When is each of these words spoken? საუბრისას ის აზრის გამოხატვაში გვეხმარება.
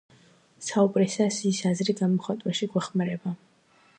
საუბრისას 0.67 1.37
ის 1.51 1.59
აზრის 1.71 1.99
გამოხატვაში 2.01 2.69
გვეხმარება. 2.73 3.37